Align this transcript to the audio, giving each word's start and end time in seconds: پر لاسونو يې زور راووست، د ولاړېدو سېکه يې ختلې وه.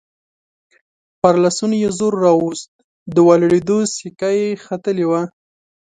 پر 1.21 1.35
لاسونو 1.43 1.75
يې 1.83 1.89
زور 1.97 2.13
راووست، 2.23 2.71
د 3.15 3.17
ولاړېدو 3.27 3.77
سېکه 3.95 4.29
يې 4.39 4.47
ختلې 4.65 5.05
وه. 5.09 5.21